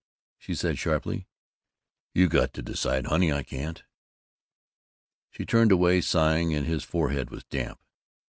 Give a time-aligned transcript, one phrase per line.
[0.39, 1.27] she said sharply.
[2.11, 3.83] "You've got to decide, honey; I can't."
[5.29, 7.79] She turned away, sighing, and his forehead was damp.